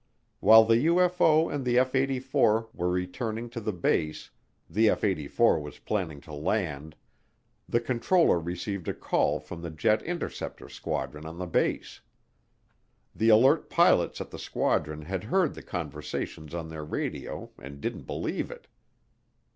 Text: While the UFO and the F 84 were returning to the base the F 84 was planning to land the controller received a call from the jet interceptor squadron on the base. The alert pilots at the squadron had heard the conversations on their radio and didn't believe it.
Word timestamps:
While 0.39 0.65
the 0.65 0.87
UFO 0.87 1.53
and 1.53 1.63
the 1.63 1.77
F 1.77 1.93
84 1.93 2.69
were 2.73 2.89
returning 2.89 3.51
to 3.51 3.61
the 3.61 3.71
base 3.71 4.31
the 4.67 4.89
F 4.89 5.03
84 5.03 5.59
was 5.59 5.77
planning 5.77 6.19
to 6.21 6.33
land 6.33 6.95
the 7.69 7.79
controller 7.79 8.39
received 8.39 8.87
a 8.87 8.95
call 8.95 9.39
from 9.39 9.61
the 9.61 9.69
jet 9.69 10.01
interceptor 10.01 10.69
squadron 10.69 11.27
on 11.27 11.37
the 11.37 11.45
base. 11.45 12.01
The 13.15 13.29
alert 13.29 13.69
pilots 13.69 14.19
at 14.19 14.31
the 14.31 14.39
squadron 14.39 15.03
had 15.03 15.25
heard 15.25 15.53
the 15.53 15.61
conversations 15.61 16.55
on 16.55 16.69
their 16.69 16.83
radio 16.83 17.51
and 17.59 17.79
didn't 17.79 18.07
believe 18.07 18.49
it. 18.49 18.65